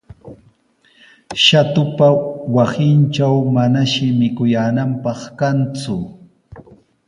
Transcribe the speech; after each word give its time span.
Shatupa 1.43 2.07
wasintraw 2.55 3.35
manashi 3.55 4.05
mikuyaananpaq 4.19 5.19
kanku. 5.39 5.97